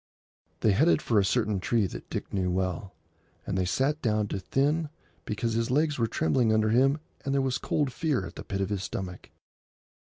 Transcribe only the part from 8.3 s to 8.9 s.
the pit of his